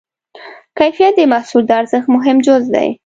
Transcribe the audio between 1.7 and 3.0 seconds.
ارزښت مهم جز دی.